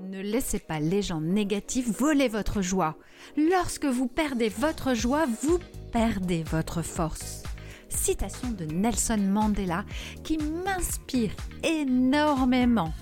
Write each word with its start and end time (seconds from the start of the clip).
Ne 0.00 0.20
laissez 0.20 0.58
pas 0.58 0.80
les 0.80 1.02
gens 1.02 1.20
négatifs 1.20 1.88
voler 1.88 2.28
votre 2.28 2.62
joie. 2.62 2.96
Lorsque 3.36 3.86
vous 3.86 4.06
perdez 4.06 4.48
votre 4.48 4.94
joie, 4.94 5.24
vous 5.42 5.58
perdez 5.92 6.42
votre 6.42 6.82
force. 6.82 7.42
Citation 7.88 8.50
de 8.50 8.64
Nelson 8.64 9.18
Mandela 9.18 9.84
qui 10.22 10.38
m'inspire 10.38 11.30
énormément. 11.62 12.92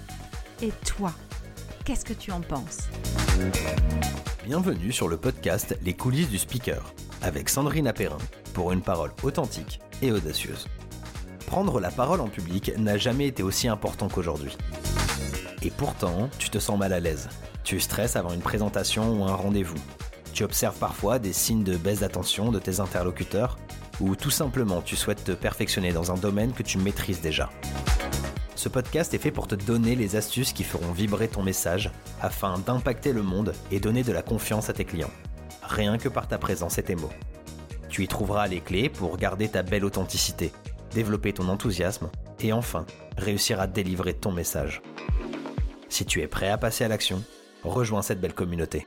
Et 0.62 0.70
toi, 0.86 1.12
qu'est-ce 1.84 2.04
que 2.04 2.12
tu 2.12 2.30
en 2.30 2.40
penses? 2.40 2.88
Bienvenue 4.44 4.92
sur 4.92 5.08
le 5.08 5.16
podcast 5.16 5.76
Les 5.82 5.94
coulisses 5.94 6.28
du 6.28 6.38
speaker 6.38 6.92
avec 7.22 7.48
Sandrine 7.48 7.86
Apérin 7.86 8.18
pour 8.54 8.72
une 8.72 8.82
parole 8.82 9.12
authentique 9.22 9.80
et 10.02 10.12
audacieuse. 10.12 10.66
Prendre 11.46 11.80
la 11.80 11.90
parole 11.90 12.20
en 12.20 12.28
public 12.28 12.72
n'a 12.78 12.96
jamais 12.96 13.26
été 13.26 13.42
aussi 13.42 13.68
important 13.68 14.08
qu'aujourd'hui. 14.08 14.56
Et 15.62 15.70
pourtant, 15.70 16.28
tu 16.38 16.50
te 16.50 16.58
sens 16.58 16.78
mal 16.78 16.92
à 16.92 17.00
l'aise. 17.00 17.28
Tu 17.62 17.78
stresses 17.78 18.16
avant 18.16 18.32
une 18.32 18.40
présentation 18.40 19.20
ou 19.20 19.24
un 19.24 19.34
rendez-vous. 19.34 19.78
Tu 20.32 20.42
observes 20.44 20.78
parfois 20.78 21.18
des 21.18 21.32
signes 21.32 21.62
de 21.62 21.76
baisse 21.76 22.00
d'attention 22.00 22.50
de 22.50 22.58
tes 22.58 22.80
interlocuteurs 22.80 23.58
ou 24.00 24.16
tout 24.16 24.30
simplement 24.30 24.82
tu 24.82 24.96
souhaites 24.96 25.24
te 25.24 25.32
perfectionner 25.32 25.92
dans 25.92 26.10
un 26.10 26.16
domaine 26.16 26.52
que 26.52 26.62
tu 26.62 26.78
maîtrises 26.78 27.20
déjà. 27.20 27.50
Ce 28.56 28.68
podcast 28.68 29.12
est 29.14 29.18
fait 29.18 29.30
pour 29.30 29.46
te 29.46 29.54
donner 29.54 29.94
les 29.94 30.16
astuces 30.16 30.52
qui 30.52 30.64
feront 30.64 30.92
vibrer 30.92 31.28
ton 31.28 31.42
message 31.42 31.90
afin 32.20 32.58
d'impacter 32.58 33.12
le 33.12 33.22
monde 33.22 33.52
et 33.70 33.80
donner 33.80 34.02
de 34.02 34.12
la 34.12 34.22
confiance 34.22 34.70
à 34.70 34.72
tes 34.72 34.84
clients. 34.84 35.10
Rien 35.62 35.98
que 35.98 36.08
par 36.08 36.28
ta 36.28 36.38
présence 36.38 36.78
et 36.78 36.82
tes 36.82 36.96
mots. 36.96 37.12
Tu 37.88 38.04
y 38.04 38.08
trouveras 38.08 38.46
les 38.46 38.60
clés 38.60 38.88
pour 38.88 39.16
garder 39.16 39.48
ta 39.48 39.62
belle 39.62 39.84
authenticité, 39.84 40.52
développer 40.92 41.32
ton 41.32 41.48
enthousiasme 41.48 42.10
et 42.40 42.52
enfin 42.52 42.86
réussir 43.16 43.60
à 43.60 43.66
délivrer 43.66 44.14
ton 44.14 44.32
message. 44.32 44.80
Si 45.92 46.06
tu 46.06 46.22
es 46.22 46.26
prêt 46.26 46.48
à 46.48 46.56
passer 46.56 46.84
à 46.84 46.88
l'action, 46.88 47.22
rejoins 47.64 48.00
cette 48.00 48.18
belle 48.18 48.32
communauté. 48.32 48.86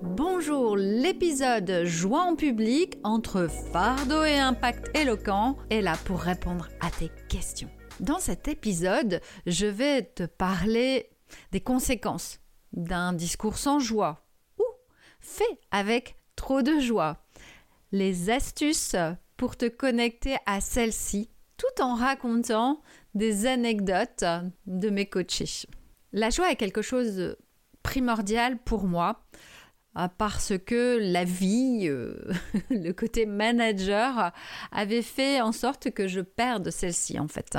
Bonjour, 0.00 0.74
l'épisode 0.74 1.82
Joie 1.84 2.22
en 2.22 2.34
public 2.34 2.96
entre 3.04 3.46
fardeau 3.46 4.24
et 4.24 4.38
impact 4.38 4.96
éloquent 4.96 5.58
est 5.68 5.82
là 5.82 5.98
pour 6.06 6.20
répondre 6.20 6.70
à 6.80 6.90
tes 6.90 7.10
questions. 7.28 7.68
Dans 8.00 8.18
cet 8.18 8.48
épisode, 8.48 9.20
je 9.44 9.66
vais 9.66 10.04
te 10.04 10.22
parler 10.22 11.10
des 11.52 11.60
conséquences 11.60 12.40
d'un 12.72 13.12
discours 13.12 13.58
sans 13.58 13.80
joie 13.80 14.24
ou 14.58 14.64
fait 15.20 15.60
avec 15.70 16.16
trop 16.36 16.62
de 16.62 16.80
joie. 16.80 17.18
Les 17.92 18.30
astuces 18.30 18.96
pour 19.36 19.58
te 19.58 19.68
connecter 19.68 20.36
à 20.46 20.62
celle-ci 20.62 21.28
tout 21.58 21.82
en 21.82 21.94
racontant 21.94 22.80
des 23.14 23.46
anecdotes 23.46 24.24
de 24.66 24.88
mes 24.88 25.06
coachés. 25.06 25.68
La 26.12 26.30
joie 26.30 26.50
est 26.50 26.56
quelque 26.56 26.80
chose 26.82 27.16
de 27.16 27.36
primordial 27.82 28.58
pour 28.58 28.84
moi 28.84 29.20
euh, 29.98 30.08
parce 30.16 30.52
que 30.58 30.98
la 31.00 31.24
vie, 31.24 31.88
euh, 31.88 32.14
le 32.70 32.92
côté 32.92 33.26
manager, 33.26 34.32
avait 34.72 35.02
fait 35.02 35.40
en 35.40 35.52
sorte 35.52 35.90
que 35.90 36.08
je 36.08 36.20
perde 36.20 36.70
celle-ci 36.70 37.18
en 37.18 37.28
fait. 37.28 37.58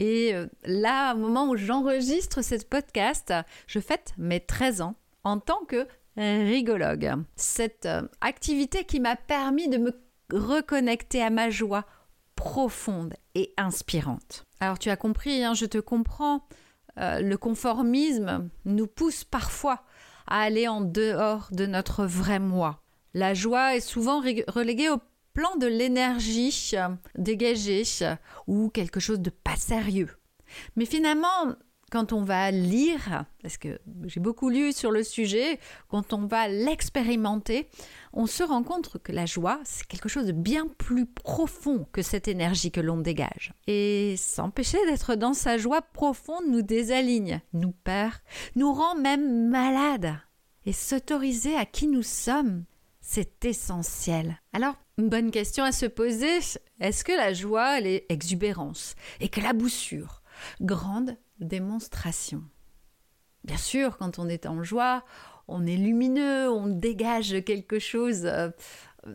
Et 0.00 0.34
euh, 0.34 0.46
là, 0.64 1.14
au 1.14 1.18
moment 1.18 1.48
où 1.48 1.56
j'enregistre 1.56 2.42
ce 2.42 2.56
podcast, 2.64 3.32
je 3.66 3.78
fête 3.78 4.14
mes 4.18 4.40
13 4.40 4.80
ans 4.80 4.96
en 5.24 5.38
tant 5.38 5.64
que 5.66 5.86
rigologue. 6.16 7.14
Cette 7.36 7.88
activité 8.20 8.84
qui 8.84 9.00
m'a 9.00 9.16
permis 9.16 9.68
de 9.68 9.78
me 9.78 10.02
reconnecter 10.32 11.22
à 11.22 11.30
ma 11.30 11.48
joie 11.48 11.86
profonde 12.40 13.12
et 13.34 13.52
inspirante. 13.58 14.46
Alors 14.60 14.78
tu 14.78 14.88
as 14.88 14.96
compris, 14.96 15.44
hein, 15.44 15.52
je 15.52 15.66
te 15.66 15.76
comprends, 15.76 16.48
euh, 16.98 17.20
le 17.20 17.36
conformisme 17.36 18.48
nous 18.64 18.86
pousse 18.86 19.24
parfois 19.24 19.84
à 20.26 20.40
aller 20.40 20.66
en 20.66 20.80
dehors 20.80 21.48
de 21.52 21.66
notre 21.66 22.06
vrai 22.06 22.38
moi. 22.38 22.80
La 23.12 23.34
joie 23.34 23.76
est 23.76 23.80
souvent 23.80 24.22
reléguée 24.48 24.88
au 24.88 24.96
plan 25.34 25.54
de 25.56 25.66
l'énergie 25.66 26.70
euh, 26.72 26.88
dégagée 27.14 27.82
ou 28.46 28.70
quelque 28.70 29.00
chose 29.00 29.20
de 29.20 29.30
pas 29.30 29.56
sérieux. 29.56 30.16
Mais 30.76 30.86
finalement, 30.86 31.54
quand 31.90 32.12
on 32.12 32.22
va 32.22 32.50
lire, 32.50 33.24
parce 33.42 33.58
que 33.58 33.80
j'ai 34.06 34.20
beaucoup 34.20 34.48
lu 34.48 34.72
sur 34.72 34.90
le 34.90 35.02
sujet, 35.02 35.58
quand 35.88 36.12
on 36.12 36.26
va 36.26 36.48
l'expérimenter, 36.48 37.68
on 38.12 38.26
se 38.26 38.42
rend 38.42 38.62
compte 38.62 38.98
que 39.02 39.12
la 39.12 39.26
joie, 39.26 39.60
c'est 39.64 39.86
quelque 39.86 40.08
chose 40.08 40.26
de 40.26 40.32
bien 40.32 40.66
plus 40.78 41.06
profond 41.06 41.86
que 41.92 42.02
cette 42.02 42.28
énergie 42.28 42.70
que 42.70 42.80
l'on 42.80 42.98
dégage. 42.98 43.52
Et 43.66 44.14
s'empêcher 44.16 44.78
d'être 44.86 45.16
dans 45.16 45.34
sa 45.34 45.58
joie 45.58 45.82
profonde 45.82 46.44
nous 46.48 46.62
désaligne, 46.62 47.40
nous 47.52 47.72
perd, 47.72 48.14
nous 48.54 48.72
rend 48.72 48.94
même 48.94 49.48
malades. 49.48 50.16
Et 50.66 50.72
s'autoriser 50.72 51.56
à 51.56 51.64
qui 51.66 51.88
nous 51.88 52.02
sommes, 52.02 52.64
c'est 53.00 53.44
essentiel. 53.44 54.40
Alors, 54.52 54.76
une 54.98 55.08
bonne 55.08 55.30
question 55.30 55.64
à 55.64 55.72
se 55.72 55.86
poser, 55.86 56.38
est-ce 56.78 57.04
que 57.04 57.12
la 57.12 57.32
joie, 57.32 57.78
elle 57.78 57.86
est 57.86 58.06
exubérance? 58.10 58.94
Et 59.20 59.28
que 59.28 59.40
la 59.40 59.52
boussure, 59.52 60.22
grande 60.60 61.16
démonstration. 61.40 62.42
Bien 63.44 63.56
sûr, 63.56 63.96
quand 63.96 64.18
on 64.18 64.28
est 64.28 64.46
en 64.46 64.62
joie, 64.62 65.04
on 65.48 65.66
est 65.66 65.76
lumineux, 65.76 66.50
on 66.50 66.66
dégage 66.66 67.42
quelque 67.44 67.78
chose 67.78 68.26
euh, 68.26 68.50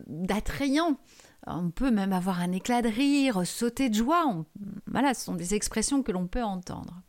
d'attrayant. 0.06 0.98
On 1.46 1.70
peut 1.70 1.92
même 1.92 2.12
avoir 2.12 2.40
un 2.40 2.52
éclat 2.52 2.82
de 2.82 2.88
rire, 2.88 3.46
sauter 3.46 3.88
de 3.88 3.94
joie. 3.94 4.44
Voilà, 4.86 5.14
ce 5.14 5.24
sont 5.24 5.34
des 5.34 5.54
expressions 5.54 6.02
que 6.02 6.12
l'on 6.12 6.26
peut 6.26 6.42
entendre. 6.42 7.02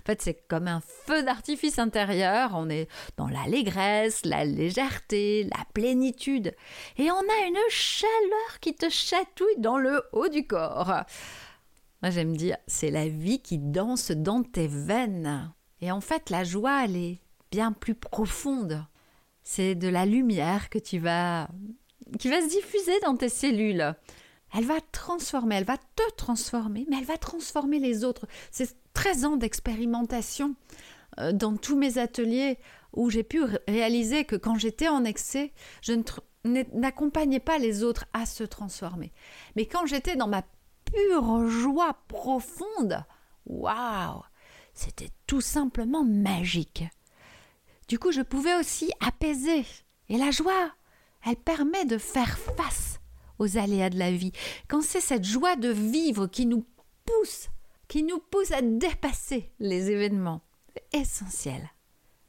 En 0.00 0.06
fait, 0.06 0.22
c'est 0.22 0.46
comme 0.48 0.68
un 0.68 0.80
feu 0.80 1.22
d'artifice 1.22 1.78
intérieur. 1.78 2.52
On 2.54 2.70
est 2.70 2.88
dans 3.16 3.28
l'allégresse, 3.28 4.24
la 4.24 4.44
légèreté, 4.44 5.44
la 5.44 5.64
plénitude. 5.74 6.54
Et 6.96 7.10
on 7.10 7.18
a 7.18 7.46
une 7.46 7.58
chaleur 7.68 8.60
qui 8.60 8.74
te 8.74 8.88
chatouille 8.88 9.58
dans 9.58 9.78
le 9.78 10.02
haut 10.12 10.28
du 10.28 10.46
corps. 10.46 11.04
Moi, 12.06 12.12
j'aime 12.12 12.36
dire, 12.36 12.56
c'est 12.68 12.92
la 12.92 13.08
vie 13.08 13.40
qui 13.40 13.58
danse 13.58 14.12
dans 14.12 14.44
tes 14.44 14.68
veines. 14.68 15.52
Et 15.80 15.90
en 15.90 16.00
fait, 16.00 16.30
la 16.30 16.44
joie, 16.44 16.84
elle 16.84 16.94
est 16.94 17.18
bien 17.50 17.72
plus 17.72 17.96
profonde. 17.96 18.86
C'est 19.42 19.74
de 19.74 19.88
la 19.88 20.06
lumière 20.06 20.70
que 20.70 20.78
tu 20.78 21.00
vas 21.00 21.48
qui 22.20 22.28
va 22.28 22.40
se 22.42 22.48
diffuser 22.48 22.92
dans 23.02 23.16
tes 23.16 23.28
cellules. 23.28 23.96
Elle 24.56 24.64
va 24.66 24.80
transformer, 24.92 25.56
elle 25.56 25.64
va 25.64 25.78
te 25.78 26.14
transformer, 26.16 26.86
mais 26.88 26.98
elle 26.98 27.06
va 27.06 27.18
transformer 27.18 27.80
les 27.80 28.04
autres. 28.04 28.28
C'est 28.52 28.76
13 28.94 29.24
ans 29.24 29.36
d'expérimentation 29.36 30.54
euh, 31.18 31.32
dans 31.32 31.56
tous 31.56 31.76
mes 31.76 31.98
ateliers 31.98 32.60
où 32.92 33.10
j'ai 33.10 33.24
pu 33.24 33.42
réaliser 33.66 34.24
que 34.24 34.36
quand 34.36 34.54
j'étais 34.60 34.86
en 34.86 35.02
excès, 35.02 35.52
je 35.82 35.94
n'accompagnais 36.72 37.40
pas 37.40 37.58
les 37.58 37.82
autres 37.82 38.06
à 38.12 38.26
se 38.26 38.44
transformer. 38.44 39.12
Mais 39.56 39.66
quand 39.66 39.86
j'étais 39.86 40.14
dans 40.14 40.28
ma 40.28 40.44
pure 40.96 41.48
joie 41.48 41.94
profonde. 42.08 43.04
Waouh 43.46 44.22
C'était 44.74 45.10
tout 45.26 45.40
simplement 45.40 46.04
magique. 46.04 46.84
Du 47.88 47.98
coup, 47.98 48.12
je 48.12 48.22
pouvais 48.22 48.56
aussi 48.56 48.90
apaiser. 49.00 49.64
Et 50.08 50.16
la 50.16 50.30
joie, 50.30 50.70
elle 51.24 51.36
permet 51.36 51.84
de 51.84 51.98
faire 51.98 52.38
face 52.38 53.00
aux 53.38 53.58
aléas 53.58 53.90
de 53.90 53.98
la 53.98 54.10
vie. 54.10 54.32
Quand 54.68 54.82
c'est 54.82 55.00
cette 55.00 55.24
joie 55.24 55.56
de 55.56 55.68
vivre 55.68 56.26
qui 56.26 56.46
nous 56.46 56.64
pousse, 57.04 57.48
qui 57.88 58.02
nous 58.02 58.18
pousse 58.18 58.52
à 58.52 58.62
dépasser 58.62 59.52
les 59.58 59.90
événements, 59.90 60.42
c'est 60.74 61.00
essentiel. 61.00 61.70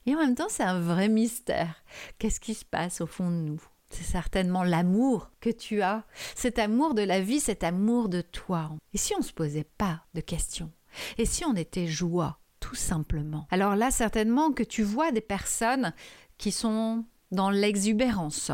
Et 0.05 0.15
en 0.15 0.19
même 0.19 0.35
temps, 0.35 0.49
c'est 0.49 0.63
un 0.63 0.79
vrai 0.79 1.09
mystère. 1.09 1.83
Qu'est-ce 2.17 2.39
qui 2.39 2.53
se 2.53 2.65
passe 2.65 3.01
au 3.01 3.07
fond 3.07 3.29
de 3.29 3.35
nous? 3.35 3.61
C'est 3.89 4.03
certainement 4.03 4.63
l'amour 4.63 5.31
que 5.39 5.49
tu 5.49 5.81
as, 5.81 6.03
cet 6.35 6.59
amour 6.59 6.93
de 6.93 7.01
la 7.01 7.21
vie, 7.21 7.39
cet 7.39 7.63
amour 7.63 8.09
de 8.09 8.21
toi. 8.21 8.71
Et 8.93 8.97
si 8.97 9.13
on 9.15 9.19
ne 9.19 9.23
se 9.23 9.33
posait 9.33 9.67
pas 9.77 10.03
de 10.13 10.21
questions? 10.21 10.71
Et 11.17 11.25
si 11.25 11.45
on 11.45 11.55
était 11.55 11.87
joie, 11.87 12.39
tout 12.59 12.75
simplement? 12.75 13.47
Alors 13.51 13.75
là, 13.75 13.91
certainement 13.91 14.51
que 14.51 14.63
tu 14.63 14.83
vois 14.83 15.11
des 15.11 15.21
personnes 15.21 15.93
qui 16.37 16.51
sont 16.51 17.05
dans 17.31 17.49
l'exubérance, 17.49 18.51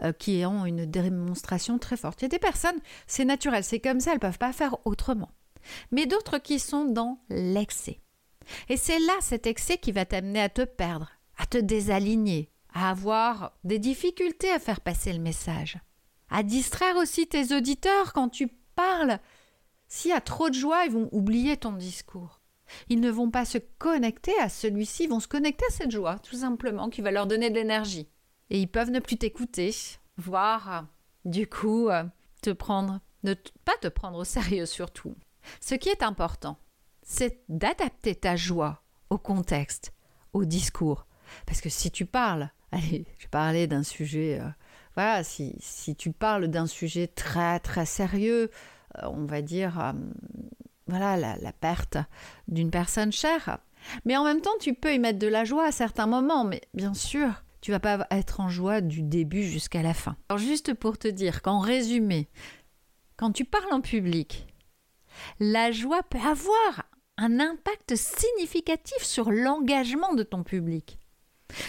euh, 0.00 0.12
qui 0.12 0.44
ont 0.46 0.66
une 0.66 0.86
démonstration 0.86 1.78
très 1.78 1.96
forte. 1.96 2.20
Il 2.20 2.24
y 2.24 2.26
a 2.26 2.30
des 2.30 2.38
personnes, 2.38 2.78
c'est 3.06 3.24
naturel, 3.24 3.64
c'est 3.64 3.80
comme 3.80 4.00
ça, 4.00 4.10
elles 4.10 4.16
ne 4.16 4.20
peuvent 4.20 4.38
pas 4.38 4.52
faire 4.52 4.76
autrement. 4.84 5.30
Mais 5.90 6.06
d'autres 6.06 6.38
qui 6.38 6.58
sont 6.58 6.84
dans 6.84 7.18
l'excès. 7.28 8.00
Et 8.68 8.76
c'est 8.76 9.00
là 9.00 9.14
cet 9.20 9.46
excès 9.46 9.78
qui 9.78 9.92
va 9.92 10.04
t'amener 10.04 10.40
à 10.40 10.48
te 10.48 10.62
perdre, 10.62 11.10
à 11.36 11.46
te 11.46 11.58
désaligner, 11.58 12.50
à 12.76 12.90
avoir 12.90 13.52
des 13.64 13.78
difficultés 13.78 14.50
à 14.52 14.58
faire 14.58 14.82
passer 14.82 15.10
le 15.10 15.18
message, 15.18 15.78
à 16.28 16.42
distraire 16.42 16.96
aussi 16.96 17.26
tes 17.26 17.56
auditeurs 17.56 18.12
quand 18.12 18.28
tu 18.28 18.48
parles. 18.74 19.18
S'il 19.88 20.10
y 20.10 20.14
a 20.14 20.20
trop 20.20 20.50
de 20.50 20.54
joie, 20.54 20.84
ils 20.84 20.92
vont 20.92 21.08
oublier 21.10 21.56
ton 21.56 21.72
discours. 21.72 22.42
Ils 22.90 23.00
ne 23.00 23.10
vont 23.10 23.30
pas 23.30 23.46
se 23.46 23.56
connecter 23.78 24.38
à 24.40 24.50
celui-ci, 24.50 25.04
ils 25.04 25.08
vont 25.08 25.20
se 25.20 25.28
connecter 25.28 25.64
à 25.70 25.72
cette 25.72 25.90
joie, 25.90 26.18
tout 26.18 26.36
simplement, 26.36 26.90
qui 26.90 27.00
va 27.00 27.10
leur 27.10 27.26
donner 27.26 27.48
de 27.48 27.54
l'énergie. 27.54 28.10
Et 28.50 28.60
ils 28.60 28.70
peuvent 28.70 28.90
ne 28.90 29.00
plus 29.00 29.16
t'écouter, 29.16 29.74
voire, 30.18 30.86
du 31.24 31.46
coup, 31.48 31.88
euh, 31.88 32.04
te 32.42 32.50
prendre, 32.50 33.00
ne 33.22 33.32
pas 33.64 33.76
te 33.80 33.88
prendre 33.88 34.18
au 34.18 34.24
sérieux 34.24 34.66
surtout. 34.66 35.14
Ce 35.62 35.74
qui 35.74 35.88
est 35.88 36.02
important, 36.02 36.58
c'est 37.02 37.42
d'adapter 37.48 38.16
ta 38.16 38.36
joie 38.36 38.82
au 39.08 39.16
contexte, 39.16 39.94
au 40.34 40.44
discours. 40.44 41.06
Parce 41.46 41.62
que 41.62 41.70
si 41.70 41.90
tu 41.90 42.04
parles, 42.04 42.50
allez, 42.72 43.04
je 43.18 43.26
parlais 43.28 43.66
d'un 43.66 43.82
sujet, 43.82 44.40
euh, 44.40 44.48
voilà, 44.94 45.24
si, 45.24 45.96
tu 45.96 46.12
parles 46.12 46.48
d'un 46.48 46.66
sujet 46.66 47.06
très 47.06 47.60
très 47.60 47.86
sérieux, 47.86 48.50
euh, 48.98 49.08
on 49.08 49.24
va 49.24 49.42
dire, 49.42 49.80
euh, 49.80 49.92
voilà, 50.86 51.16
la, 51.16 51.36
la 51.36 51.52
perte 51.52 51.98
d'une 52.48 52.70
personne 52.70 53.12
chère. 53.12 53.58
Mais 54.04 54.16
en 54.16 54.24
même 54.24 54.40
temps, 54.40 54.56
tu 54.60 54.74
peux 54.74 54.94
y 54.94 54.98
mettre 54.98 55.18
de 55.18 55.26
la 55.26 55.44
joie 55.44 55.66
à 55.66 55.72
certains 55.72 56.06
moments, 56.06 56.44
mais 56.44 56.60
bien 56.74 56.94
sûr, 56.94 57.44
tu 57.60 57.70
vas 57.70 57.80
pas 57.80 58.06
être 58.10 58.40
en 58.40 58.48
joie 58.48 58.80
du 58.80 59.02
début 59.02 59.42
jusqu'à 59.42 59.82
la 59.82 59.94
fin. 59.94 60.16
Alors 60.28 60.38
juste 60.38 60.74
pour 60.74 60.98
te 60.98 61.08
dire 61.08 61.42
qu'en 61.42 61.60
résumé, 61.60 62.28
quand 63.16 63.32
tu 63.32 63.44
parles 63.44 63.72
en 63.72 63.80
public, 63.80 64.46
la 65.40 65.72
joie 65.72 66.02
peut 66.02 66.18
avoir 66.18 66.84
un 67.16 67.40
impact 67.40 67.96
significatif 67.96 69.02
sur 69.02 69.30
l'engagement 69.30 70.14
de 70.14 70.22
ton 70.22 70.42
public, 70.42 70.98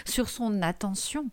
sur 0.06 0.30
son 0.30 0.62
attention. 0.62 1.30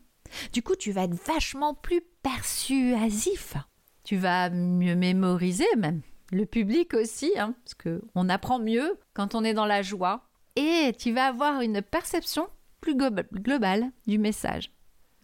Du 0.52 0.62
coup, 0.62 0.76
tu 0.76 0.92
vas 0.92 1.04
être 1.04 1.14
vachement 1.26 1.74
plus 1.74 2.00
persuasif. 2.22 3.56
Tu 4.04 4.16
vas 4.16 4.50
mieux 4.50 4.96
mémoriser 4.96 5.66
même. 5.76 6.02
Le 6.32 6.46
public 6.46 6.94
aussi, 6.94 7.32
hein, 7.38 7.54
parce 7.64 7.74
qu'on 7.74 8.28
apprend 8.28 8.58
mieux 8.58 8.98
quand 9.12 9.34
on 9.34 9.44
est 9.44 9.54
dans 9.54 9.66
la 9.66 9.82
joie. 9.82 10.28
Et 10.56 10.94
tu 10.98 11.12
vas 11.12 11.26
avoir 11.26 11.60
une 11.60 11.82
perception 11.82 12.48
plus 12.80 12.96
globale 12.96 13.90
du 14.06 14.18
message, 14.18 14.70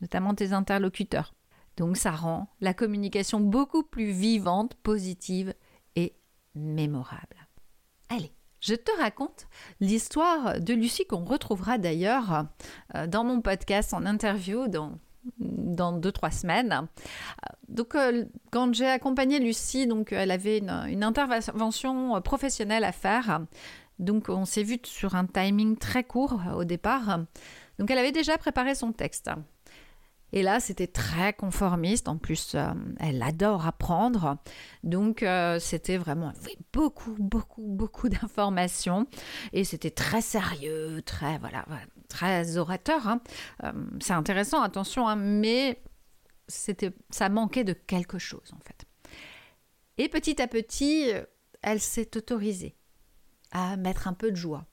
notamment 0.00 0.34
tes 0.34 0.52
interlocuteurs. 0.52 1.34
Donc 1.76 1.96
ça 1.96 2.10
rend 2.10 2.48
la 2.60 2.74
communication 2.74 3.40
beaucoup 3.40 3.82
plus 3.82 4.10
vivante, 4.10 4.74
positive 4.74 5.54
et 5.94 6.14
mémorable. 6.54 7.48
Allez, 8.08 8.32
je 8.60 8.74
te 8.74 8.90
raconte 8.98 9.46
l'histoire 9.80 10.60
de 10.60 10.74
Lucie 10.74 11.06
qu'on 11.06 11.24
retrouvera 11.24 11.78
d'ailleurs 11.78 12.46
euh, 12.94 13.06
dans 13.06 13.24
mon 13.24 13.40
podcast 13.40 13.94
en 13.94 14.06
interview 14.06 14.68
dans 14.68 14.98
dans 15.38 15.92
deux 15.92 16.12
trois 16.12 16.30
semaines. 16.30 16.88
Donc 17.68 17.94
euh, 17.94 18.24
quand 18.50 18.74
j'ai 18.74 18.86
accompagné 18.86 19.38
Lucie, 19.38 19.86
donc 19.86 20.12
elle 20.12 20.30
avait 20.30 20.58
une, 20.58 21.04
intervention 21.04 22.20
professionnelle 22.22 22.84
à 22.84 22.92
faire. 22.92 23.40
Donc 23.98 24.30
on 24.30 24.46
s'est 24.46 24.62
vu 24.62 24.78
sur 24.84 25.14
un 25.14 25.26
timing 25.26 25.76
très 25.76 26.04
court 26.04 26.40
au 26.56 26.64
départ. 26.64 27.20
Donc 27.78 27.90
elle 27.90 27.98
avait 27.98 28.12
déjà 28.12 28.38
préparé 28.38 28.74
son 28.74 28.92
texte. 28.92 29.30
Et 30.32 30.42
là, 30.42 30.60
c'était 30.60 30.86
très 30.86 31.32
conformiste. 31.32 32.08
En 32.08 32.16
plus, 32.16 32.54
euh, 32.54 32.72
elle 32.98 33.22
adore 33.22 33.66
apprendre. 33.66 34.36
Donc, 34.84 35.22
euh, 35.22 35.58
c'était 35.58 35.96
vraiment 35.96 36.32
beaucoup, 36.72 37.16
beaucoup, 37.18 37.66
beaucoup 37.66 38.08
d'informations. 38.08 39.06
Et 39.52 39.64
c'était 39.64 39.90
très 39.90 40.20
sérieux, 40.20 41.02
très, 41.04 41.38
voilà, 41.38 41.64
très 42.08 42.56
orateur. 42.56 43.08
Hein. 43.08 43.20
Euh, 43.64 43.72
c'est 44.00 44.12
intéressant, 44.12 44.62
attention, 44.62 45.08
hein, 45.08 45.16
mais 45.16 45.82
ça 46.48 47.28
manquait 47.28 47.64
de 47.64 47.72
quelque 47.72 48.18
chose, 48.18 48.52
en 48.52 48.60
fait. 48.60 48.84
Et 49.98 50.08
petit 50.08 50.40
à 50.40 50.48
petit, 50.48 51.10
elle 51.62 51.80
s'est 51.80 52.16
autorisée 52.16 52.76
à 53.52 53.76
mettre 53.76 54.08
un 54.08 54.14
peu 54.14 54.30
de 54.30 54.36
joie, 54.36 54.66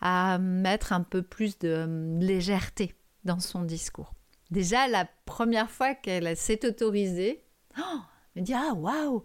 à 0.00 0.38
mettre 0.38 0.92
un 0.92 1.02
peu 1.02 1.22
plus 1.22 1.58
de 1.58 2.16
légèreté 2.20 2.94
dans 3.24 3.40
son 3.40 3.62
discours. 3.62 4.13
Déjà, 4.54 4.86
la 4.86 5.04
première 5.24 5.68
fois 5.68 5.96
qu'elle 5.96 6.36
s'est 6.36 6.64
autorisée, 6.64 7.44
oh, 7.76 7.98
elle 8.36 8.42
me 8.42 8.46
dit 8.46 8.54
Ah, 8.54 8.72
waouh 8.72 9.24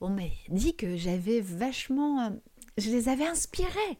On 0.00 0.08
m'a 0.08 0.22
dit 0.48 0.74
que 0.74 0.96
j'avais 0.96 1.42
vachement. 1.42 2.22
Euh, 2.22 2.30
je 2.78 2.88
les 2.88 3.10
avais 3.10 3.26
inspirés. 3.26 3.98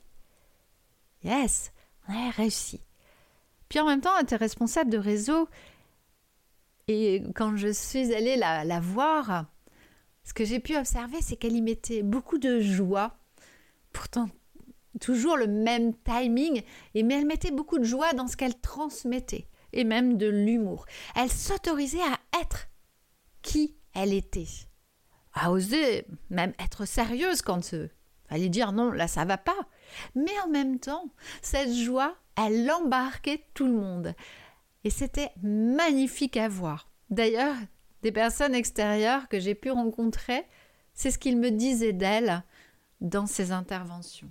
Yes, 1.22 1.70
on 2.08 2.14
a 2.14 2.30
réussi. 2.30 2.80
Puis 3.68 3.78
en 3.78 3.84
même 3.84 4.00
temps, 4.00 4.16
elle 4.16 4.22
était 4.22 4.36
responsable 4.36 4.88
de 4.88 4.96
réseau. 4.96 5.50
Et 6.88 7.24
quand 7.34 7.58
je 7.58 7.68
suis 7.68 8.14
allée 8.14 8.36
la, 8.36 8.64
la 8.64 8.80
voir, 8.80 9.52
ce 10.24 10.32
que 10.32 10.46
j'ai 10.46 10.60
pu 10.60 10.78
observer, 10.78 11.18
c'est 11.20 11.36
qu'elle 11.36 11.56
y 11.56 11.60
mettait 11.60 12.02
beaucoup 12.02 12.38
de 12.38 12.58
joie. 12.58 13.18
Pourtant, 13.92 14.30
toujours 14.98 15.36
le 15.36 15.46
même 15.46 15.92
timing, 16.04 16.62
et 16.94 17.02
mais 17.02 17.18
elle 17.18 17.26
mettait 17.26 17.50
beaucoup 17.50 17.78
de 17.78 17.84
joie 17.84 18.14
dans 18.14 18.28
ce 18.28 18.38
qu'elle 18.38 18.58
transmettait 18.58 19.49
et 19.72 19.84
même 19.84 20.16
de 20.16 20.26
l'humour. 20.26 20.86
Elle 21.16 21.30
s'autorisait 21.30 21.98
à 22.00 22.40
être 22.40 22.68
qui 23.42 23.76
elle 23.94 24.12
était, 24.12 24.48
à 25.34 25.50
oser 25.50 26.06
même 26.28 26.52
être 26.58 26.84
sérieuse 26.84 27.42
quand 27.42 27.72
il 27.72 27.90
fallait 28.28 28.48
dire 28.48 28.72
non, 28.72 28.90
là 28.90 29.08
ça 29.08 29.24
va 29.24 29.38
pas. 29.38 29.68
Mais 30.14 30.38
en 30.44 30.48
même 30.48 30.78
temps, 30.78 31.10
cette 31.42 31.74
joie, 31.74 32.16
elle 32.36 32.70
embarquait 32.70 33.44
tout 33.54 33.66
le 33.66 33.72
monde. 33.72 34.14
Et 34.84 34.90
c'était 34.90 35.30
magnifique 35.42 36.36
à 36.36 36.48
voir. 36.48 36.90
D'ailleurs, 37.10 37.56
des 38.02 38.12
personnes 38.12 38.54
extérieures 38.54 39.28
que 39.28 39.40
j'ai 39.40 39.54
pu 39.54 39.70
rencontrer, 39.70 40.46
c'est 40.94 41.10
ce 41.10 41.18
qu'ils 41.18 41.38
me 41.38 41.50
disaient 41.50 41.92
d'elle 41.92 42.42
dans 43.00 43.26
ses 43.26 43.52
interventions. 43.52 44.30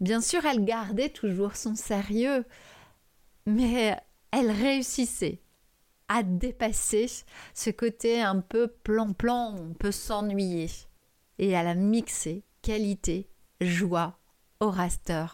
Bien 0.00 0.20
sûr, 0.20 0.44
elle 0.46 0.64
gardait 0.64 1.10
toujours 1.10 1.54
son 1.54 1.76
sérieux, 1.76 2.44
mais 3.46 4.00
elle 4.32 4.50
réussissait 4.50 5.40
à 6.08 6.22
dépasser 6.22 7.06
ce 7.54 7.70
côté 7.70 8.20
un 8.20 8.40
peu 8.40 8.68
plan-plan, 8.68 9.54
on 9.56 9.74
peut 9.74 9.92
s'ennuyer, 9.92 10.68
et 11.38 11.56
à 11.56 11.62
la 11.62 11.74
mixer 11.74 12.44
qualité, 12.60 13.28
joie, 13.60 14.18
raster. 14.60 15.26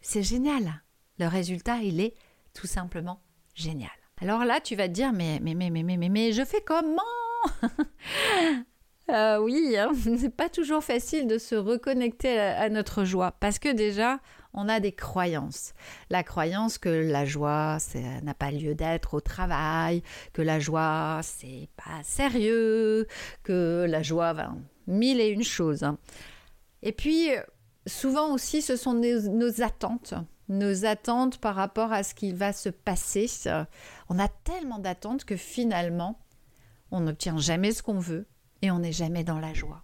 C'est 0.00 0.22
génial. 0.22 0.82
Le 1.18 1.26
résultat, 1.26 1.78
il 1.78 2.00
est 2.00 2.14
tout 2.54 2.66
simplement 2.66 3.20
génial. 3.54 3.90
Alors 4.20 4.44
là, 4.44 4.60
tu 4.60 4.76
vas 4.76 4.88
te 4.88 4.92
dire, 4.92 5.12
mais, 5.12 5.38
mais, 5.42 5.54
mais, 5.54 5.70
mais, 5.70 5.82
mais, 5.82 5.96
mais, 5.96 6.08
mais 6.08 6.32
je 6.32 6.44
fais 6.44 6.62
comment? 6.62 7.02
Euh, 9.10 9.38
Oui, 9.38 9.76
hein, 9.76 9.90
c'est 10.18 10.34
pas 10.34 10.48
toujours 10.48 10.82
facile 10.84 11.26
de 11.26 11.36
se 11.36 11.56
reconnecter 11.56 12.38
à 12.38 12.68
notre 12.70 13.04
joie, 13.04 13.32
parce 13.32 13.58
que 13.58 13.68
déjà, 13.72 14.20
on 14.54 14.68
a 14.68 14.80
des 14.80 14.92
croyances. 14.92 15.74
La 16.10 16.22
croyance 16.22 16.78
que 16.78 16.88
la 16.88 17.24
joie, 17.24 17.78
n'a 18.22 18.34
pas 18.34 18.50
lieu 18.50 18.74
d'être 18.74 19.14
au 19.14 19.20
travail, 19.20 20.02
que 20.32 20.42
la 20.42 20.60
joie, 20.60 21.20
c'est 21.22 21.68
pas 21.76 22.02
sérieux, 22.02 23.06
que 23.42 23.86
la 23.88 24.02
joie, 24.02 24.32
va 24.32 24.52
mille 24.86 25.20
et 25.20 25.28
une 25.28 25.44
choses. 25.44 25.86
Et 26.82 26.92
puis, 26.92 27.28
souvent 27.86 28.32
aussi, 28.32 28.62
ce 28.62 28.76
sont 28.76 28.94
nos, 28.94 29.62
attentes 29.62 30.14
nos 30.48 30.84
attentes 30.84 31.38
par 31.38 31.54
rapport 31.54 31.92
à 31.92 32.02
ce 32.02 32.14
qui 32.14 32.32
va 32.32 32.52
se 32.52 32.68
passer. 32.68 33.26
On 34.08 34.18
a 34.18 34.28
tellement 34.28 34.78
d'attentes 34.78 35.24
que 35.24 35.36
finalement, 35.36 36.18
on 36.90 37.00
n'obtient 37.00 37.38
jamais 37.38 37.72
ce 37.72 37.82
qu'on 37.82 37.98
veut 37.98 38.26
et 38.60 38.70
on 38.70 38.80
n'est 38.80 38.92
jamais 38.92 39.24
dans 39.24 39.38
la 39.38 39.54
joie. 39.54 39.82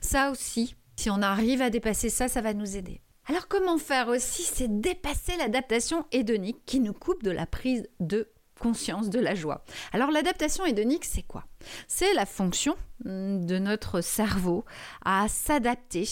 Ça 0.00 0.30
aussi, 0.30 0.76
si 0.94 1.10
on 1.10 1.22
arrive 1.22 1.62
à 1.62 1.70
dépasser 1.70 2.10
ça, 2.10 2.28
ça 2.28 2.40
va 2.40 2.54
nous 2.54 2.76
aider. 2.76 3.00
Alors 3.28 3.46
comment 3.46 3.76
faire 3.76 4.08
aussi 4.08 4.42
C'est 4.42 4.80
dépasser 4.80 5.36
l'adaptation 5.36 6.06
hédonique 6.12 6.64
qui 6.64 6.80
nous 6.80 6.94
coupe 6.94 7.22
de 7.22 7.30
la 7.30 7.44
prise 7.44 7.86
de 8.00 8.30
conscience 8.58 9.10
de 9.10 9.20
la 9.20 9.34
joie. 9.34 9.64
Alors 9.92 10.10
l'adaptation 10.10 10.64
hédonique, 10.64 11.04
c'est 11.04 11.22
quoi? 11.22 11.44
C'est 11.86 12.14
la 12.14 12.24
fonction 12.24 12.74
mm, 13.04 13.44
de 13.44 13.58
notre 13.58 14.00
cerveau 14.00 14.64
à 15.04 15.28
s'adapter 15.28 16.08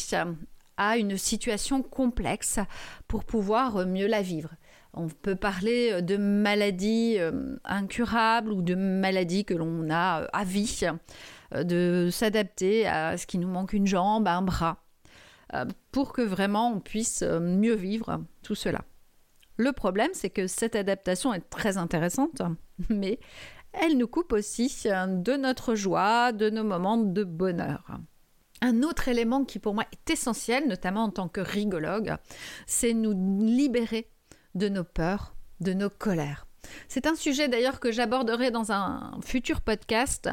à 0.76 0.98
une 0.98 1.16
situation 1.16 1.82
complexe 1.82 2.58
pour 3.08 3.24
pouvoir 3.24 3.86
mieux 3.86 4.06
la 4.06 4.20
vivre. 4.20 4.50
On 4.92 5.08
peut 5.08 5.36
parler 5.36 6.02
de 6.02 6.18
maladies 6.18 7.16
euh, 7.18 7.56
incurables 7.64 8.52
ou 8.52 8.60
de 8.60 8.74
maladies 8.74 9.46
que 9.46 9.54
l'on 9.54 9.88
a 9.88 10.22
euh, 10.22 10.26
à 10.34 10.44
vie, 10.44 10.80
euh, 11.54 11.64
de 11.64 12.10
s'adapter 12.10 12.86
à 12.86 13.16
ce 13.16 13.26
qui 13.26 13.38
nous 13.38 13.48
manque 13.48 13.72
une 13.72 13.86
jambe, 13.86 14.28
un 14.28 14.42
bras. 14.42 14.85
Euh, 15.54 15.64
pour 15.92 16.12
que 16.12 16.22
vraiment 16.22 16.72
on 16.72 16.80
puisse 16.80 17.22
euh, 17.22 17.38
mieux 17.38 17.74
vivre 17.74 18.24
tout 18.42 18.56
cela. 18.56 18.84
Le 19.58 19.72
problème, 19.72 20.10
c'est 20.12 20.30
que 20.30 20.48
cette 20.48 20.74
adaptation 20.74 21.32
est 21.32 21.48
très 21.50 21.76
intéressante, 21.76 22.42
mais 22.90 23.20
elle 23.72 23.96
nous 23.96 24.08
coupe 24.08 24.32
aussi 24.32 24.72
euh, 24.86 25.06
de 25.06 25.34
notre 25.34 25.76
joie, 25.76 26.32
de 26.32 26.50
nos 26.50 26.64
moments 26.64 26.98
de 26.98 27.22
bonheur. 27.22 28.00
Un 28.60 28.82
autre 28.82 29.06
élément 29.08 29.44
qui 29.44 29.60
pour 29.60 29.74
moi 29.74 29.84
est 29.92 30.10
essentiel, 30.10 30.66
notamment 30.66 31.04
en 31.04 31.10
tant 31.10 31.28
que 31.28 31.40
rigologue, 31.40 32.16
c'est 32.66 32.94
nous 32.94 33.40
libérer 33.40 34.10
de 34.54 34.68
nos 34.68 34.84
peurs, 34.84 35.36
de 35.60 35.74
nos 35.74 35.90
colères. 35.90 36.46
C'est 36.88 37.06
un 37.06 37.14
sujet 37.14 37.48
d'ailleurs 37.48 37.80
que 37.80 37.92
j'aborderai 37.92 38.50
dans 38.50 38.72
un 38.72 39.18
futur 39.24 39.60
podcast 39.60 40.28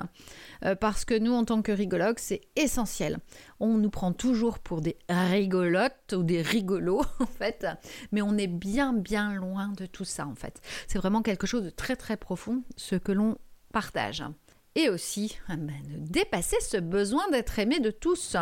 euh, 0.65 0.75
parce 0.75 1.05
que 1.05 1.17
nous, 1.17 1.33
en 1.33 1.45
tant 1.45 1.61
que 1.61 1.71
rigologues, 1.71 2.19
c'est 2.19 2.41
essentiel. 2.55 3.17
On 3.59 3.77
nous 3.77 3.89
prend 3.89 4.13
toujours 4.13 4.59
pour 4.59 4.81
des 4.81 4.97
rigolotes 5.09 6.13
ou 6.13 6.23
des 6.23 6.41
rigolos 6.41 7.03
en 7.19 7.25
fait, 7.25 7.65
mais 8.11 8.21
on 8.21 8.37
est 8.37 8.47
bien 8.47 8.93
bien 8.93 9.33
loin 9.33 9.69
de 9.77 9.85
tout 9.85 10.05
ça 10.05 10.27
en 10.27 10.35
fait. 10.35 10.61
C'est 10.87 10.97
vraiment 10.97 11.21
quelque 11.21 11.47
chose 11.47 11.63
de 11.63 11.69
très 11.69 11.95
très 11.95 12.17
profond 12.17 12.63
ce 12.75 12.95
que 12.95 13.11
l'on 13.11 13.37
partage. 13.71 14.23
Et 14.75 14.89
aussi 14.89 15.37
ah 15.47 15.55
ben, 15.55 15.75
dépasser 15.87 16.57
ce 16.61 16.77
besoin 16.77 17.29
d'être 17.29 17.59
aimé 17.59 17.79
de 17.79 17.91
tous. 17.91 18.35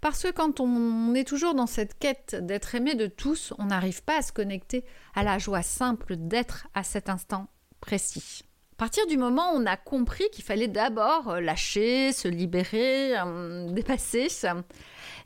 Parce 0.00 0.22
que 0.22 0.30
quand 0.30 0.60
on 0.60 1.14
est 1.14 1.26
toujours 1.26 1.54
dans 1.54 1.66
cette 1.66 1.98
quête 1.98 2.34
d'être 2.34 2.74
aimé 2.74 2.94
de 2.94 3.06
tous, 3.06 3.52
on 3.58 3.66
n'arrive 3.66 4.02
pas 4.02 4.18
à 4.18 4.22
se 4.22 4.32
connecter 4.32 4.84
à 5.14 5.22
la 5.22 5.38
joie 5.38 5.62
simple 5.62 6.16
d'être 6.16 6.66
à 6.74 6.82
cet 6.82 7.08
instant 7.08 7.48
précis. 7.80 8.42
À 8.74 8.78
partir 8.78 9.06
du 9.06 9.16
moment 9.16 9.52
où 9.52 9.56
on 9.56 9.64
a 9.66 9.78
compris 9.78 10.28
qu'il 10.32 10.44
fallait 10.44 10.68
d'abord 10.68 11.40
lâcher, 11.40 12.12
se 12.12 12.28
libérer, 12.28 13.18
euh, 13.18 13.70
dépasser, 13.70 14.28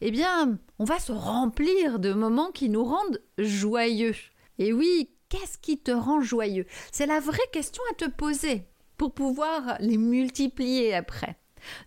eh 0.01 0.11
bien, 0.13 0.57
on 0.79 0.85
va 0.85 1.01
se 1.01 1.11
remplir 1.11 1.99
de 1.99 2.13
moments 2.13 2.53
qui 2.53 2.69
nous 2.69 2.85
rendent 2.85 3.21
joyeux. 3.39 4.15
Et 4.59 4.73
oui, 4.73 5.11
qu'est-ce 5.29 5.59
qui 5.59 5.79
te 5.79 5.91
rend 5.91 6.21
joyeux? 6.21 6.67
C'est 6.93 7.07
la 7.07 7.19
vraie 7.19 7.39
question 7.51 7.83
à 7.91 7.95
te 7.95 8.09
poser 8.09 8.70
pour 9.01 9.15
pouvoir 9.15 9.79
les 9.81 9.97
multiplier 9.97 10.95
après. 10.95 11.39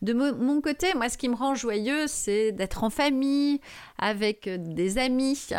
De 0.02 0.14
mon 0.14 0.62
côté, 0.62 0.96
moi, 0.96 1.10
ce 1.10 1.18
qui 1.20 1.30
me 1.30 1.36
rend 1.36 1.54
joyeux, 1.54 2.08
c'est 2.08 2.52
d'être 2.52 2.84
en 2.84 2.90
famille, 2.90 3.62
avec 4.00 4.50
des 4.50 4.98
amis. 4.98 5.50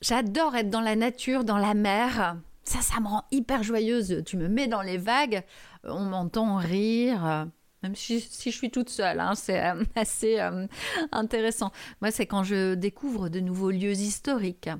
J'adore 0.00 0.56
être 0.56 0.68
dans 0.68 0.80
la 0.80 0.96
nature, 0.96 1.44
dans 1.44 1.58
la 1.58 1.74
mer. 1.74 2.38
Ça, 2.64 2.80
ça 2.80 2.98
me 2.98 3.06
rend 3.06 3.22
hyper 3.30 3.62
joyeuse. 3.62 4.24
Tu 4.26 4.36
me 4.36 4.48
mets 4.48 4.66
dans 4.66 4.82
les 4.82 4.98
vagues, 4.98 5.44
on 5.84 6.06
m'entend 6.06 6.56
rire. 6.56 7.46
Même 7.84 7.94
si, 7.94 8.18
je 8.18 8.50
suis 8.50 8.72
toute 8.72 8.88
seule, 8.90 9.20
hein, 9.20 9.36
c'est 9.36 9.64
euh, 9.64 9.84
assez 9.94 10.40
euh, 10.40 10.66
intéressant. 11.12 11.70
Moi, 12.00 12.10
c'est 12.10 12.26
quand 12.26 12.42
je 12.42 12.74
découvre 12.74 13.28
de 13.28 13.38
nouveaux 13.38 13.70
lieux 13.70 13.92
historiques. 13.92 14.70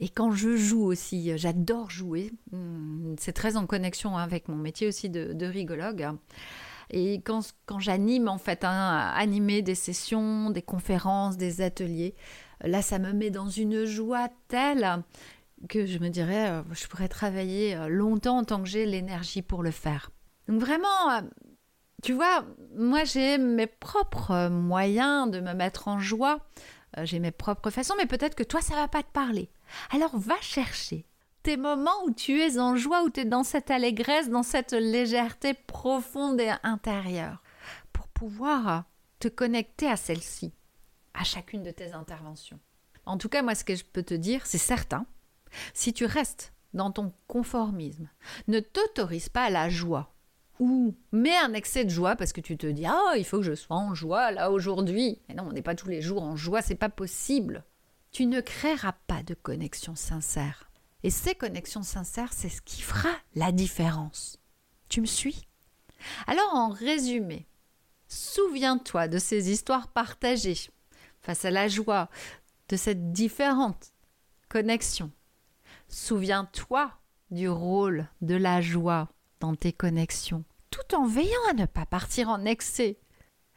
Et 0.00 0.08
quand 0.08 0.32
je 0.32 0.56
joue 0.56 0.84
aussi, 0.84 1.36
j'adore 1.38 1.90
jouer. 1.90 2.32
Hmm, 2.50 3.14
c'est 3.18 3.32
très 3.32 3.56
en 3.56 3.66
connexion 3.66 4.16
avec 4.16 4.48
mon 4.48 4.56
métier 4.56 4.88
aussi 4.88 5.08
de, 5.08 5.46
rigologue. 5.46 6.08
Et 6.90 7.14
quand, 7.22 7.40
quand 7.66 7.78
j'anime, 7.78 8.28
en 8.28 8.38
fait, 8.38 8.64
hein, 8.64 9.12
animer 9.14 9.62
des 9.62 9.74
sessions, 9.74 10.50
des 10.50 10.62
conférences, 10.62 11.36
des 11.36 11.60
ateliers, 11.60 12.14
là, 12.60 12.82
ça 12.82 12.98
me 12.98 13.12
met 13.12 13.30
dans 13.30 13.48
une 13.48 13.84
joie 13.84 14.28
telle 14.48 15.02
que 15.68 15.86
je 15.86 15.98
me 15.98 16.08
dirais, 16.08 16.50
euh, 16.50 16.62
je 16.72 16.86
pourrais 16.86 17.08
travailler 17.08 17.76
euh, 17.76 17.88
longtemps 17.88 18.44
tant 18.44 18.62
que 18.62 18.68
j'ai 18.68 18.86
l'énergie 18.86 19.42
pour 19.42 19.62
le 19.62 19.70
faire. 19.70 20.10
Donc 20.48 20.60
vraiment, 20.60 21.10
euh, 21.12 21.20
tu 22.02 22.12
vois, 22.12 22.44
moi 22.76 23.04
j'ai 23.04 23.38
mes 23.38 23.66
propres 23.66 24.48
moyens 24.48 25.30
de 25.30 25.40
me 25.40 25.54
mettre 25.54 25.88
en 25.88 25.98
joie. 25.98 26.40
J'ai 27.02 27.18
mes 27.18 27.32
propres 27.32 27.70
façons, 27.70 27.94
mais 27.98 28.06
peut-être 28.06 28.36
que 28.36 28.44
toi, 28.44 28.60
ça 28.60 28.76
va 28.76 28.86
pas 28.86 29.02
te 29.02 29.10
parler. 29.12 29.50
Alors 29.90 30.16
va 30.16 30.40
chercher 30.40 31.06
tes 31.42 31.56
moments 31.56 32.04
où 32.06 32.10
tu 32.10 32.40
es 32.40 32.58
en 32.58 32.76
joie, 32.76 33.02
où 33.02 33.10
tu 33.10 33.20
es 33.20 33.24
dans 33.24 33.44
cette 33.44 33.70
allégresse, 33.70 34.30
dans 34.30 34.42
cette 34.42 34.72
légèreté 34.72 35.54
profonde 35.54 36.40
et 36.40 36.52
intérieure, 36.62 37.42
pour 37.92 38.08
pouvoir 38.08 38.84
te 39.18 39.28
connecter 39.28 39.86
à 39.86 39.96
celle-ci, 39.96 40.52
à 41.12 41.24
chacune 41.24 41.62
de 41.62 41.70
tes 41.70 41.92
interventions. 41.92 42.58
En 43.06 43.18
tout 43.18 43.28
cas, 43.28 43.42
moi, 43.42 43.54
ce 43.54 43.64
que 43.64 43.74
je 43.74 43.84
peux 43.84 44.02
te 44.02 44.14
dire, 44.14 44.46
c'est 44.46 44.58
certain, 44.58 45.06
si 45.74 45.92
tu 45.92 46.06
restes 46.06 46.52
dans 46.72 46.90
ton 46.90 47.12
conformisme, 47.28 48.08
ne 48.48 48.60
t'autorise 48.60 49.28
pas 49.28 49.44
à 49.44 49.50
la 49.50 49.68
joie, 49.68 50.14
ou 50.60 50.94
mets 51.12 51.36
un 51.36 51.52
excès 51.52 51.84
de 51.84 51.90
joie 51.90 52.16
parce 52.16 52.32
que 52.32 52.40
tu 52.40 52.56
te 52.56 52.66
dis 52.66 52.86
ah 52.86 53.14
il 53.16 53.24
faut 53.24 53.38
que 53.38 53.44
je 53.44 53.54
sois 53.54 53.76
en 53.76 53.94
joie 53.94 54.30
là 54.30 54.50
aujourd'hui. 54.50 55.20
Mais 55.28 55.34
non, 55.34 55.44
on 55.48 55.52
n'est 55.52 55.62
pas 55.62 55.74
tous 55.74 55.88
les 55.88 56.00
jours 56.00 56.22
en 56.22 56.36
joie, 56.36 56.62
c'est 56.62 56.74
pas 56.74 56.88
possible. 56.88 57.64
Tu 58.14 58.26
ne 58.26 58.40
créeras 58.40 58.92
pas 59.08 59.24
de 59.24 59.34
connexion 59.34 59.96
sincère. 59.96 60.70
Et 61.02 61.10
ces 61.10 61.34
connexions 61.34 61.82
sincères, 61.82 62.32
c'est 62.32 62.48
ce 62.48 62.62
qui 62.62 62.80
fera 62.80 63.08
la 63.34 63.50
différence. 63.50 64.38
Tu 64.88 65.00
me 65.00 65.06
suis? 65.06 65.48
Alors 66.28 66.54
en 66.54 66.68
résumé, 66.68 67.48
souviens-toi 68.06 69.08
de 69.08 69.18
ces 69.18 69.50
histoires 69.50 69.88
partagées 69.88 70.70
face 71.22 71.44
à 71.44 71.50
la 71.50 71.66
joie 71.66 72.08
de 72.68 72.76
cette 72.76 73.10
différente 73.10 73.92
connexion. 74.48 75.10
Souviens-toi 75.88 76.92
du 77.32 77.48
rôle 77.48 78.06
de 78.20 78.36
la 78.36 78.60
joie 78.60 79.08
dans 79.40 79.56
tes 79.56 79.72
connexions, 79.72 80.44
tout 80.70 80.94
en 80.94 81.04
veillant 81.04 81.48
à 81.50 81.54
ne 81.54 81.66
pas 81.66 81.84
partir 81.84 82.28
en 82.28 82.44
excès. 82.44 83.00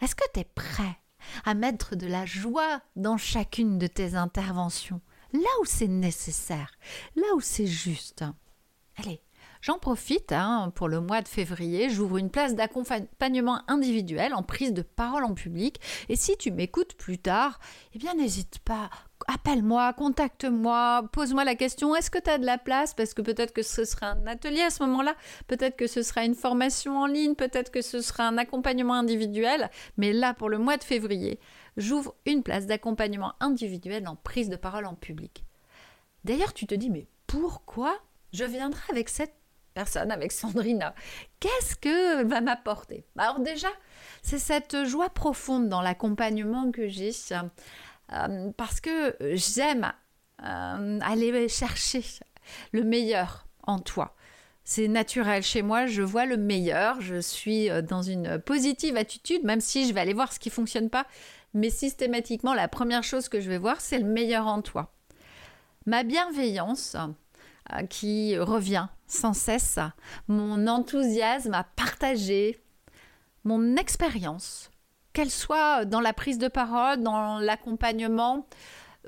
Est-ce 0.01 0.15
que 0.15 0.25
tu 0.33 0.39
es 0.39 0.45
prêt? 0.45 0.97
À 1.45 1.53
mettre 1.53 1.95
de 1.95 2.07
la 2.07 2.25
joie 2.25 2.81
dans 2.95 3.17
chacune 3.17 3.77
de 3.77 3.87
tes 3.87 4.15
interventions, 4.15 5.01
là 5.33 5.49
où 5.61 5.65
c'est 5.65 5.87
nécessaire, 5.87 6.71
là 7.15 7.27
où 7.35 7.41
c'est 7.41 7.67
juste 7.67 8.23
Allez, 8.97 9.21
J'en 9.61 9.79
profite 9.79 10.31
hein, 10.31 10.71
pour 10.75 10.87
le 10.87 11.01
mois 11.01 11.21
de 11.21 11.27
février, 11.27 11.89
j'ouvre 11.89 12.17
une 12.17 12.29
place 12.29 12.55
d'accompagnement 12.55 13.61
individuel 13.67 14.33
en 14.33 14.43
prise 14.43 14.73
de 14.73 14.81
parole 14.81 15.23
en 15.23 15.33
public. 15.33 15.79
Et 16.09 16.15
si 16.15 16.37
tu 16.37 16.51
m'écoutes 16.51 16.93
plus 16.95 17.17
tard, 17.17 17.59
eh 17.93 17.97
bien 17.97 18.13
n'hésite 18.13 18.59
pas, 18.59 18.89
appelle-moi, 19.27 19.93
contacte-moi, 19.93 21.09
pose-moi 21.11 21.43
la 21.43 21.55
question, 21.55 21.95
est-ce 21.95 22.09
que 22.09 22.17
tu 22.17 22.29
as 22.29 22.37
de 22.37 22.45
la 22.45 22.57
place? 22.57 22.93
Parce 22.93 23.13
que 23.13 23.21
peut-être 23.21 23.53
que 23.53 23.61
ce 23.61 23.83
sera 23.83 24.11
un 24.11 24.27
atelier 24.27 24.61
à 24.61 24.69
ce 24.69 24.83
moment-là, 24.83 25.15
peut-être 25.47 25.75
que 25.75 25.87
ce 25.87 26.01
sera 26.01 26.23
une 26.23 26.35
formation 26.35 26.97
en 26.99 27.05
ligne, 27.05 27.35
peut-être 27.35 27.71
que 27.71 27.81
ce 27.81 28.01
sera 28.01 28.27
un 28.27 28.37
accompagnement 28.37 28.93
individuel. 28.93 29.69
Mais 29.97 30.13
là, 30.13 30.33
pour 30.33 30.49
le 30.49 30.57
mois 30.57 30.77
de 30.77 30.83
février, 30.83 31.39
j'ouvre 31.75 32.15
une 32.25 32.41
place 32.41 32.67
d'accompagnement 32.67 33.33
individuel 33.39 34.07
en 34.07 34.15
prise 34.15 34.49
de 34.49 34.55
parole 34.55 34.85
en 34.85 34.95
public. 34.95 35.43
D'ailleurs, 36.23 36.53
tu 36.53 36.65
te 36.65 36.75
dis, 36.75 36.89
mais 36.89 37.07
pourquoi 37.27 37.97
je 38.33 38.45
viendrai 38.45 38.81
avec 38.89 39.09
cette 39.09 39.33
personne, 39.73 40.11
avec 40.11 40.31
Sandrina? 40.31 40.95
Qu'est-ce 41.39 41.75
que 41.75 42.23
va 42.23 42.41
m'apporter? 42.41 43.05
Alors 43.17 43.39
déjà, 43.39 43.67
c'est 44.23 44.39
cette 44.39 44.85
joie 44.85 45.09
profonde 45.09 45.69
dans 45.69 45.81
l'accompagnement 45.81 46.71
que 46.71 46.87
j'ai, 46.87 47.11
euh, 48.13 48.51
parce 48.55 48.79
que 48.79 49.15
j'aime 49.33 49.91
euh, 50.43 50.99
aller 51.01 51.49
chercher 51.49 52.03
le 52.71 52.83
meilleur 52.83 53.47
en 53.63 53.79
toi. 53.79 54.15
C'est 54.63 54.87
naturel 54.87 55.43
chez 55.43 55.61
moi, 55.61 55.85
je 55.85 56.01
vois 56.01 56.25
le 56.25 56.37
meilleur, 56.37 56.99
je 57.01 57.19
suis 57.21 57.69
euh, 57.69 57.81
dans 57.81 58.01
une 58.01 58.39
positive 58.39 58.97
attitude, 58.97 59.43
même 59.43 59.61
si 59.61 59.87
je 59.87 59.93
vais 59.93 60.01
aller 60.01 60.13
voir 60.13 60.31
ce 60.31 60.39
qui 60.39 60.49
fonctionne 60.49 60.89
pas, 60.89 61.05
mais 61.53 61.69
systématiquement, 61.69 62.53
la 62.53 62.67
première 62.67 63.03
chose 63.03 63.29
que 63.29 63.39
je 63.39 63.49
vais 63.49 63.57
voir, 63.57 63.81
c'est 63.81 63.99
le 63.99 64.05
meilleur 64.05 64.47
en 64.47 64.61
toi. 64.61 64.93
Ma 65.85 66.03
bienveillance, 66.03 66.97
qui 67.89 68.37
revient 68.37 68.87
sans 69.07 69.33
cesse, 69.33 69.79
mon 70.27 70.67
enthousiasme 70.67 71.53
à 71.53 71.63
partager 71.63 72.61
mon 73.43 73.77
expérience, 73.77 74.69
qu'elle 75.17 75.31
soit 75.31 75.85
dans 75.85 75.99
la 75.99 76.13
prise 76.13 76.37
de 76.37 76.47
parole, 76.47 77.01
dans 77.01 77.39
l'accompagnement, 77.39 78.45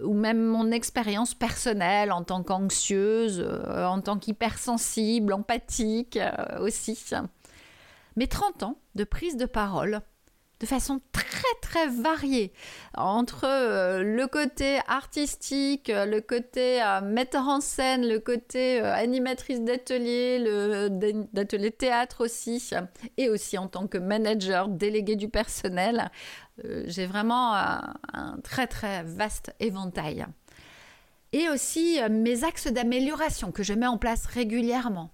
ou 0.02 0.16
même 0.16 0.44
mon 0.44 0.72
expérience 0.72 1.36
personnelle 1.36 2.12
en 2.12 2.24
tant 2.24 2.42
qu'anxieuse, 2.42 3.46
euh, 3.46 3.86
en 3.86 4.02
tant 4.02 4.18
qu'hypersensible, 4.18 5.34
empathique 5.34 6.18
euh, 6.18 6.62
aussi. 6.62 7.00
Mes 8.16 8.26
30 8.26 8.64
ans 8.64 8.80
de 8.96 9.04
prise 9.04 9.38
de 9.38 9.46
parole 9.46 10.02
de 10.60 10.66
façon 10.66 11.00
très 11.14 11.30
très 11.62 11.88
variée 11.88 12.52
entre 12.96 13.46
euh, 13.46 14.04
le 14.04 14.28
côté 14.28 14.80
artistique, 14.88 15.90
le 15.94 16.20
côté 16.20 16.82
euh, 16.82 17.02
metteur 17.02 17.48
en 17.48 17.62
scène, 17.62 18.08
le 18.08 18.20
côté 18.20 18.82
euh, 18.82 18.94
animatrice 18.94 19.62
d'atelier, 19.62 20.40
d'atelier 21.32 21.72
théâtre 21.72 22.26
aussi, 22.26 22.72
et 23.18 23.30
aussi 23.30 23.58
en 23.58 23.68
tant 23.68 23.88
que 23.88 23.98
manager 23.98 24.68
délégué 24.68 25.16
du 25.16 25.30
personnel. 25.30 26.12
J'ai 26.86 27.06
vraiment 27.06 27.54
un 27.54 28.38
très 28.44 28.68
très 28.68 29.04
vaste 29.04 29.54
éventail. 29.62 30.26
Et 31.32 31.48
aussi 31.48 32.00
mes 32.10 32.44
axes 32.44 32.68
d'amélioration 32.68 33.54
que 33.54 33.64
je 33.64 33.74
mets 33.74 33.88
en 33.88 33.98
place 33.98 34.26
régulièrement 34.26 35.12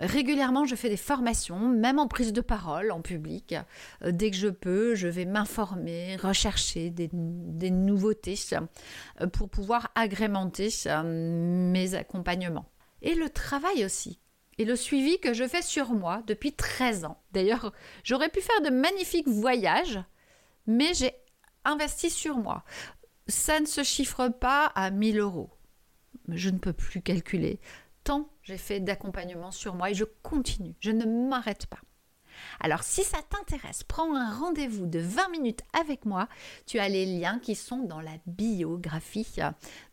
Régulièrement, 0.00 0.64
je 0.64 0.74
fais 0.74 0.88
des 0.88 0.96
formations, 0.96 1.58
même 1.58 1.98
en 1.98 2.08
prise 2.08 2.32
de 2.32 2.40
parole, 2.40 2.90
en 2.90 3.00
public. 3.00 3.54
Euh, 4.02 4.10
dès 4.10 4.30
que 4.30 4.36
je 4.36 4.48
peux, 4.48 4.94
je 4.94 5.08
vais 5.08 5.24
m'informer, 5.24 6.16
rechercher 6.16 6.90
des, 6.90 7.10
nouveautés 7.70 8.38
euh, 8.52 9.26
pour 9.28 9.48
pouvoir 9.48 9.92
agrémenter 9.94 10.70
euh, 10.86 11.02
mes 11.70 11.94
accompagnements. 11.94 12.66
Et 13.02 13.14
le 13.14 13.28
travail 13.28 13.84
aussi. 13.84 14.20
Et 14.58 14.64
le 14.64 14.76
suivi 14.76 15.18
que 15.20 15.34
je 15.34 15.46
fais 15.46 15.62
sur 15.62 15.92
moi 15.92 16.22
depuis 16.26 16.52
13 16.52 17.04
ans. 17.04 17.20
D'ailleurs, 17.32 17.72
j'aurais 18.04 18.28
pu 18.28 18.40
faire 18.40 18.62
de 18.62 18.70
magnifiques 18.70 19.28
voyages, 19.28 20.00
mais 20.66 20.94
j'ai 20.94 21.12
investi 21.64 22.10
sur 22.10 22.38
moi. 22.38 22.64
Ça 23.26 23.60
ne 23.60 23.66
se 23.66 23.82
chiffre 23.82 24.28
pas 24.28 24.66
à 24.74 24.90
1000 24.90 25.18
euros. 25.18 25.50
Je 26.28 26.50
ne 26.50 26.58
peux 26.58 26.72
plus 26.72 27.02
calculer 27.02 27.60
j'ai 28.42 28.58
fait 28.58 28.80
d'accompagnement 28.80 29.50
sur 29.50 29.74
moi 29.74 29.90
et 29.90 29.94
je 29.94 30.04
continue, 30.22 30.74
je 30.80 30.90
ne 30.90 31.28
m'arrête 31.28 31.66
pas. 31.66 31.80
Alors 32.60 32.82
si 32.82 33.02
ça 33.04 33.18
t'intéresse, 33.28 33.84
prends 33.84 34.14
un 34.14 34.32
rendez-vous 34.32 34.86
de 34.86 34.98
20 34.98 35.28
minutes 35.30 35.62
avec 35.80 36.04
moi. 36.04 36.28
Tu 36.66 36.78
as 36.78 36.88
les 36.88 37.06
liens 37.06 37.38
qui 37.38 37.54
sont 37.54 37.78
dans 37.78 38.00
la 38.00 38.16
biographie 38.26 39.36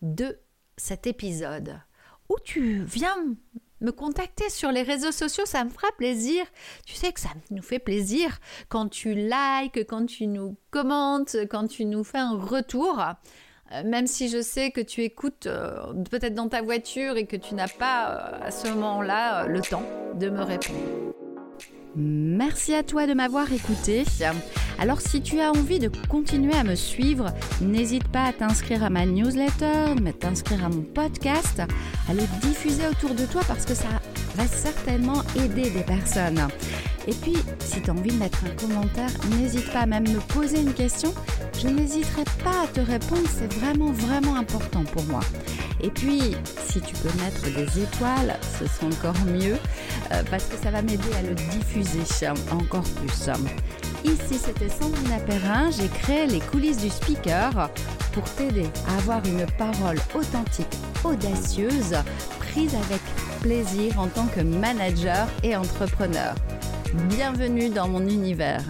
de 0.02 0.40
cet 0.78 1.06
épisode 1.08 1.80
où 2.30 2.36
tu 2.44 2.84
viens 2.84 3.16
me 3.82 3.92
contacter 3.92 4.50
sur 4.50 4.72
les 4.72 4.84
réseaux 4.84 5.12
sociaux, 5.12 5.46
ça 5.46 5.64
me 5.64 5.70
fera 5.70 5.92
plaisir. 5.98 6.46
Tu 6.86 6.96
sais 6.96 7.12
que 7.12 7.20
ça 7.20 7.30
nous 7.50 7.64
fait 7.64 7.80
plaisir 7.80 8.40
quand 8.70 8.88
tu 8.88 9.14
likes, 9.16 9.86
quand 9.88 10.06
tu 10.06 10.28
nous 10.28 10.56
commentes, 10.70 11.36
quand 11.50 11.68
tu 11.68 11.86
nous 11.86 12.04
fais 12.04 12.20
un 12.20 12.38
retour. 12.38 13.04
Euh, 13.74 13.84
même 13.86 14.08
si 14.08 14.30
je 14.30 14.42
sais 14.42 14.72
que 14.72 14.82
tu 14.82 15.02
écoutes 15.02 15.48
euh, 15.48 15.94
peut-être 16.10 16.34
dans 16.34 16.50
ta 16.50 16.62
voiture 16.62 17.18
et 17.18 17.26
que 17.26 17.38
tu 17.38 17.56
n'as 17.56 17.68
pas 17.68 18.10
euh, 18.10 18.48
à 18.48 18.52
ce 18.52 18.68
moment-là 18.70 19.46
le 19.48 19.62
temps 19.62 19.84
de 20.16 20.30
me 20.30 20.44
répondre. 20.44 20.80
Merci 21.96 22.74
à 22.74 22.84
toi 22.84 23.06
de 23.06 23.14
m'avoir 23.14 23.52
écouté. 23.52 24.06
Alors 24.80 25.02
si 25.02 25.22
tu 25.22 25.42
as 25.42 25.52
envie 25.52 25.80
de 25.80 25.92
continuer 26.08 26.54
à 26.54 26.64
me 26.64 26.76
suivre, 26.76 27.34
n'hésite 27.62 28.08
pas 28.08 28.24
à 28.24 28.34
t'inscrire 28.34 28.84
à 28.84 28.90
ma 28.90 29.06
newsletter, 29.06 29.96
à 30.08 30.14
t'inscrire 30.14 30.66
à 30.66 30.70
mon 30.70 30.84
podcast, 30.84 31.62
à 32.10 32.14
le 32.14 32.24
diffuser 32.42 32.88
autour 32.88 33.14
de 33.14 33.26
toi 33.26 33.42
parce 33.46 33.66
que 33.66 33.74
ça 33.74 33.90
va 34.36 34.48
certainement 34.48 35.22
aider 35.36 35.70
des 35.70 35.84
personnes. 35.84 36.48
Et 37.08 37.14
puis, 37.14 37.38
si 37.60 37.82
tu 37.82 37.90
as 37.90 37.94
envie 37.94 38.12
de 38.12 38.18
mettre 38.18 38.40
un 38.46 38.68
commentaire, 38.68 39.10
n'hésite 39.38 39.72
pas 39.72 39.82
à 39.82 39.86
même 39.86 40.08
me 40.08 40.20
poser 40.20 40.62
une 40.62 40.74
question. 40.74 41.14
Je 41.60 41.68
n'hésiterai 41.68 42.24
pas 42.44 42.64
à 42.64 42.68
te 42.68 42.80
répondre, 42.80 43.28
c'est 43.28 43.52
vraiment, 43.54 43.92
vraiment 43.92 44.36
important 44.36 44.84
pour 44.84 45.04
moi. 45.06 45.22
Et 45.82 45.90
puis, 45.90 46.36
si 46.70 46.80
tu 46.82 46.94
peux 46.96 47.10
mettre 47.20 47.42
des 47.44 47.82
étoiles, 47.82 48.38
ce 48.60 48.68
sera 48.68 48.88
encore 48.88 49.26
mieux, 49.26 49.58
euh, 50.12 50.24
parce 50.30 50.46
que 50.46 50.58
ça 50.58 50.70
va 50.70 50.82
m'aider 50.82 51.14
à 51.18 51.24
le 51.24 51.34
diffuser 51.34 52.28
encore 52.52 52.84
plus. 52.84 53.30
Ici, 54.04 54.40
c'était 54.44 54.70
Sandrine 54.70 55.20
Perrin. 55.26 55.70
J'ai 55.72 55.88
créé 55.88 56.28
les 56.28 56.40
coulisses 56.40 56.78
du 56.78 56.90
speaker 56.90 57.70
pour 58.14 58.24
t'aider 58.36 58.68
à 58.88 58.98
avoir 58.98 59.26
une 59.26 59.46
parole 59.58 59.98
authentique, 60.14 60.78
audacieuse, 61.04 61.96
prise 62.40 62.74
avec 62.76 63.02
plaisir 63.42 64.00
en 64.00 64.08
tant 64.08 64.28
que 64.28 64.42
manager 64.42 65.28
et 65.44 65.56
entrepreneur. 65.56 66.36
Bienvenue 66.94 67.70
dans 67.70 67.88
mon 67.88 68.02
univers. 68.02 68.66